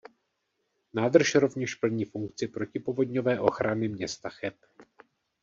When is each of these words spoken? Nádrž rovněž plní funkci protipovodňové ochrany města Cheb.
Nádrž 0.93 1.35
rovněž 1.35 1.75
plní 1.75 2.05
funkci 2.05 2.47
protipovodňové 2.47 3.39
ochrany 3.39 3.87
města 3.87 4.29
Cheb. 4.29 4.53